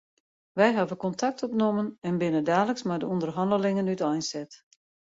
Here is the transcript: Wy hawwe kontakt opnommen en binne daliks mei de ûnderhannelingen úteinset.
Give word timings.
Wy 0.57 0.69
hawwe 0.77 0.95
kontakt 1.03 1.43
opnommen 1.47 1.89
en 2.07 2.15
binne 2.23 2.41
daliks 2.49 2.83
mei 2.89 2.99
de 2.99 3.07
ûnderhannelingen 3.13 3.91
úteinset. 3.97 4.51